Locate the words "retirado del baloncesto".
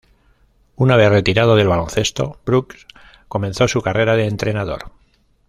1.11-2.39